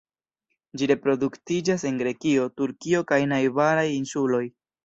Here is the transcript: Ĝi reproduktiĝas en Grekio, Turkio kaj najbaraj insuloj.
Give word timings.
Ĝi 0.81 0.87
reproduktiĝas 0.91 1.85
en 1.91 2.01
Grekio, 2.03 2.49
Turkio 2.63 3.05
kaj 3.13 3.23
najbaraj 3.35 3.89
insuloj. 4.01 4.45